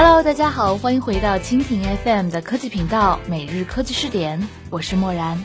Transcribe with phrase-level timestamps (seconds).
[0.00, 5.44] Hello，大家好，欢迎回到蜻蜓 FM 的科技频道每日科技视点，我是漠然。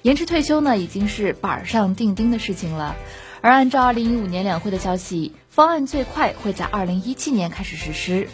[0.00, 2.96] 延迟退休呢，已经是板上钉钉的事情了。
[3.42, 8.26] 而按照2015年两会的消息，方案最快会在2017年开始实施。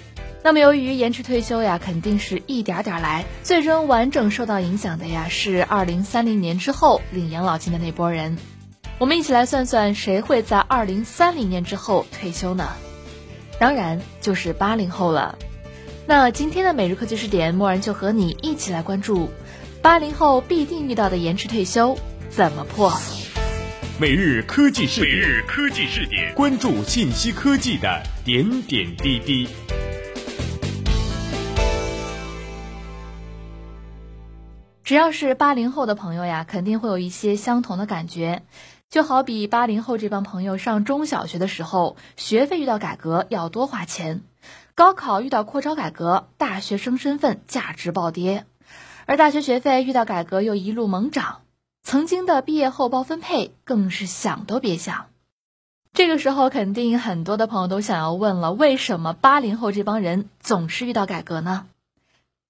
[0.45, 8.39] 那么由于延迟退休呀，肯定是一点点来，最终完整受到影响的呀，是2030年之后领养老金的那波人。
[8.99, 12.69] 我们一起来算算，谁会在2030年之后退休呢？
[13.59, 15.37] 当然就是八零后了。
[16.07, 19.29] 那今天的每日科技视点，默然就和你一起来关注
[19.83, 21.99] 八零后必定遇到的延迟退休
[22.31, 22.93] 怎么破。
[24.01, 29.49] 每日科技视点，每日科技视点，关注信息科技的点点滴滴。
[34.85, 38.43] 只要是八零后的朋友呀，肯定会有一些相同的感觉。
[38.91, 44.21] 就好比八零后这帮朋友上中小学的时候，学费遇到改革要多花钱；
[44.75, 48.45] 高考遇到扩招改革，大学生身份价值暴跌；
[49.05, 51.43] 而大学学费遇到改革又一路猛涨，
[51.83, 55.09] 曾经的毕业后包分配更是想都别想。
[55.93, 61.67] 这个时候，肯定很多的朋友都想要问了：为什么八零后这帮人总是遇到改革呢？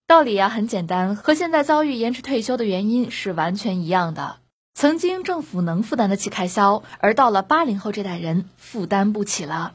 [0.07, 4.37] 道理啊很简单，和现在遭遇延迟退休的原因是完全一样的。
[4.81, 9.75] 曾经政府能负担得起开销，而到了八零后这代人负担不起了。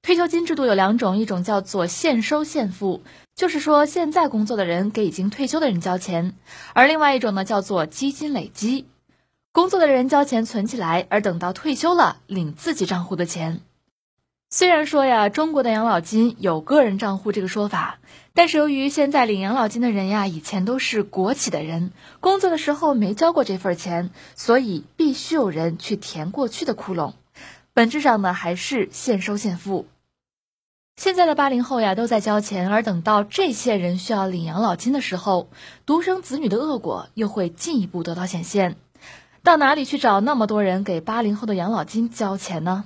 [0.00, 3.02] 退休金制度有两种，一种叫做现收现付，
[3.34, 6.34] 就是说现在工作的人给已经退休的人交钱；
[6.72, 8.86] 而另外一种呢叫做基金累积，
[9.50, 13.60] 工作的人交钱存起来，而等到退休了领自己账户的钱。
[14.48, 17.98] 虽然说呀，中国的养老金有个人账户这个说法，
[18.32, 27.14] 但是由于现在领养老金的人呀，以前都是国企的人，工作的时候没交过这份钱，所以必须有人去填过去的窟窿。
[27.74, 29.86] 本质上呢，还是现收现付。
[30.96, 35.50] 现在的八零后呀，都在交钱，而等到这些人需要领养老金的时候，
[35.84, 38.76] 独生子女的恶果又会进一步得到显现。
[39.42, 42.84] 到哪里去找那么多人给八零后的养老金交钱呢？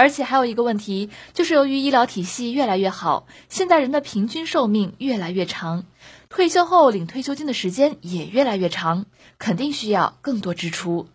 [0.00, 5.84] 而且还有一个问题，就是由于医疗体系越来越好，现在人的平均寿命越来越长，
[6.30, 9.04] 退休后领退休金的时间也越来越长，
[9.38, 11.06] 肯定需要更多支出。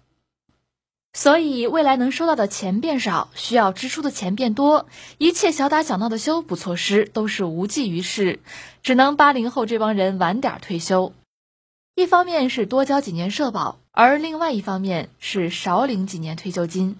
[1.13, 4.85] 所以未来能收到的钱变少，需要支出的钱变多，
[5.17, 8.39] 一切小打小闹的修补措施都是无济于事，
[8.83, 11.11] 只能八零后这帮人晚点退休。
[11.95, 16.97] 一方面是多交几年社保，而另外一方面是少领几年退休金。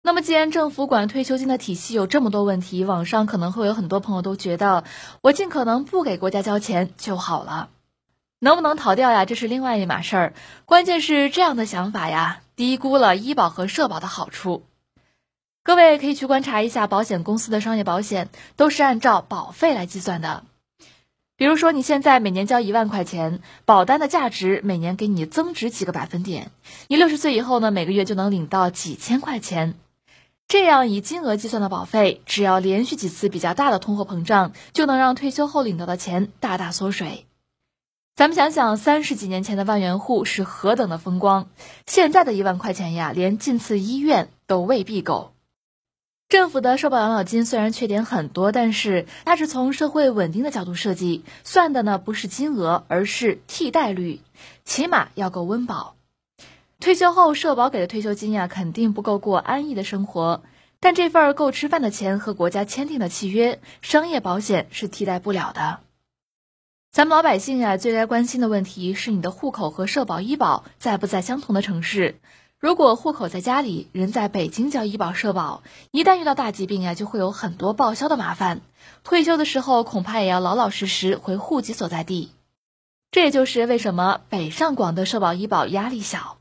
[0.00, 4.84] 那么，既然政府管退休金的体系有这么多问题，网上可能会有很多朋友都觉得，
[5.20, 7.68] 我尽可能不给国家交钱就好了，
[8.38, 9.24] 能不能逃掉呀？
[9.26, 10.34] 这是另外一码事儿。
[10.64, 14.62] 关键是这样的想法呀，低估了医保和社保的好处。
[15.62, 20.44] 各位可以去观察一下保险公司的商业保险，都是按照保费来计算的。
[21.36, 26.50] 比如说，你现在每年交一万块钱，保单的价值每年给你增值几个百分点，
[26.86, 29.74] 你六十岁以后呢，每个月就能领到几千块钱。
[30.48, 37.26] 这样以金额计算的保费，只要连续几次比较大的通货膨胀，就能让退休后领到的钱大大缩水。
[38.16, 41.50] 咱们想想，三十几年前的万元户是何等的风光，
[41.86, 45.34] 现在的一万块钱呀，连进次医院都未必够。
[46.30, 54.22] 政府的社保养老金虽然缺点很多，但是它是从社会稳定的角度设计，算的呢不是金额，而是替代率，
[54.64, 55.94] 起码要够温饱。
[56.80, 60.42] 退休后社保给的退休金呀，肯定不够过安逸的生活，
[60.78, 65.80] 但这份够吃饭的钱和国家签订的契约，商业保险是替代不了的。
[66.92, 72.20] 咱们老百姓呀，最该关心的问题是你的户口和社保医保在不在相同的城市。
[72.60, 78.60] 如果户口在家里，人在北京交医保社保，一旦遇到大疾病呀，就会有很多报销的麻烦。
[79.02, 82.30] 退休的时候恐怕也要老老实实回户籍所在地。
[83.10, 86.37] 这也就是为什么北上广的社保医保压力小。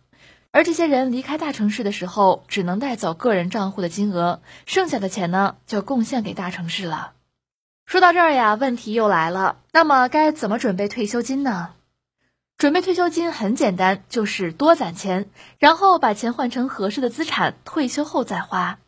[0.57, 7.11] 而这些人离开大城市的时候，只能带走个人账户的金额，剩下的钱呢，就贡献给大城市了。
[7.85, 11.75] 说到这儿呀，问题又来了，那么该怎么准备退休金呢？
[12.57, 18.79] 准备退休金很简单，就是多攒钱，然后把钱换成合适的资产，退休后再花。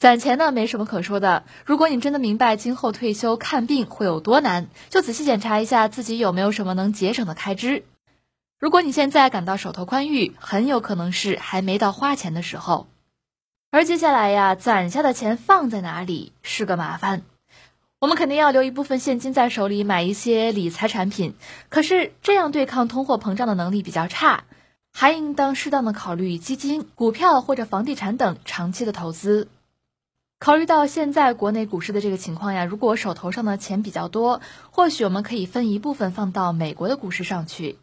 [0.00, 1.44] 攒钱呢，没什么可说的。
[1.64, 7.84] 如果你真的明白今后退休看病会有多难，就仔细检查一下自己有没有什么能节省的开支。
[8.62, 12.86] 如果你现在感到手头宽裕，很有可能是还没到花钱的时候。
[13.72, 17.22] 而接下来呀，攒下的钱放在哪里是个麻烦。
[17.98, 21.34] 我们肯定要留一部分现金在手里，买一些理财产品。
[21.70, 24.44] 可是这样对抗通货膨胀的能力比较差，
[24.92, 29.48] 还应当适当的考虑基金、股票或者房地产等长期的投资。
[30.38, 37.76] 考虑到现在国内股市的这个情况呀，如果手头上的钱比较多，或许我们可以分一部分放到美国的股市上去。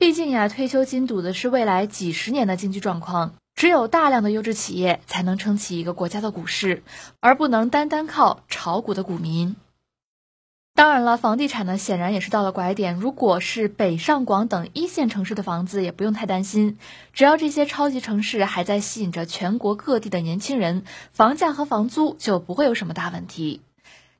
[0.00, 3.34] 毕竟呀，退休金赌的是未来几十年的经济状况。
[3.54, 6.82] 只有大量的优质企业才能撑起一个国家的股市，
[7.20, 9.56] 而不能单单靠炒股的股民。
[10.74, 12.96] 当然了，房地产呢，显然也是到了拐点。
[12.96, 16.78] 如果是北上广等一线城市的房子，也不用太担心，
[17.12, 20.82] 只要这些超级城市还在吸引着全国各地的年轻人，
[21.12, 23.60] 房价和房租就不会有什么大问题。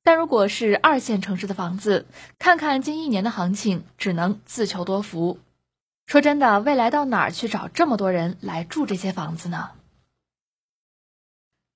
[0.03, 2.05] 但如果是二线城市的房子，
[2.39, 5.39] 看看近一年的行情，只能自求多福。
[6.11, 9.71] 说真的，未来到哪儿去找这么多人来住这些房子呢？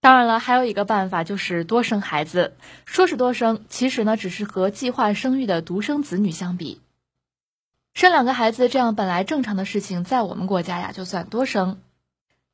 [0.01, 2.57] 当然了，还有一个办法就是多生孩子。
[2.85, 6.81] 说是多生，其实呢，只是和计划生育的独生子女相比，
[7.95, 11.81] 生两个孩子这样本来正常的事情，在我们国家呀就算多生。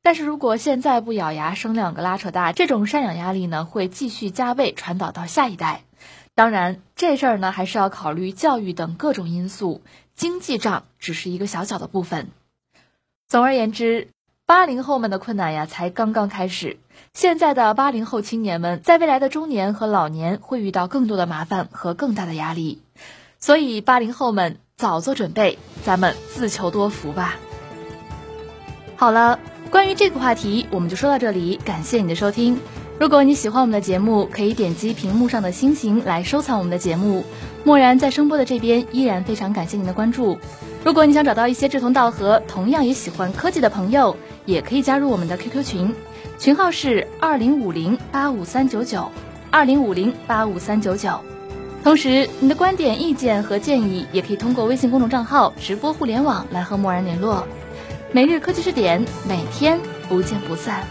[0.03, 5.81] 但是如果现在不咬牙生两个拉扯大，这种赡养压力呢会继续加倍传导到下一代。
[6.35, 9.81] 当然，这事儿呢还是要考虑教育等各种因素。
[10.21, 12.27] 经济账只是一个小小的部分。
[13.27, 14.09] 总而言之，
[14.45, 16.77] 八零后们的困难呀，才刚刚开始。
[17.11, 22.83] 现在的八零后青年们，在未来的中年和老年会遇到更多的麻烦和更大的压力。
[23.39, 27.39] 所以，八零后们早做准备，咱们自求多福吧。
[28.97, 29.39] 好了，
[29.71, 31.59] 关于这个话题，我们就说到这里。
[31.65, 32.59] 感谢你的收听。
[33.01, 37.25] 如果你喜欢我们的节目，可以点击屏幕上的星星来收藏我们的节目。
[37.63, 40.37] 默然在声波的这边依然非常感谢您的关注。
[40.85, 44.15] 如果你想找到一些志同道合、同样也喜欢科技的朋友，
[44.45, 45.95] 也可以加入我们的 QQ 群，
[46.37, 49.09] 群号是二零五零八五三九九
[49.49, 51.19] 二零五零八五三九九。
[51.83, 57.47] 同时，你的观点、意见和建议也可以通过微信公众账号“直播互联网”来和默然联络。
[58.11, 60.83] 每日科技视点，每天不见不散。